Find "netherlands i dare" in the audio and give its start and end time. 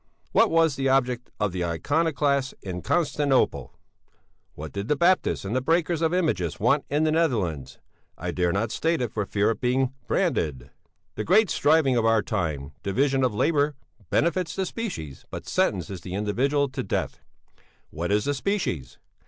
7.11-8.51